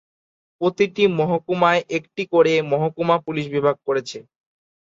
[0.61, 4.17] প্রতিটি মহকুমায় একটি করে মহকুমা পুলিশ বিভাগ করেছে।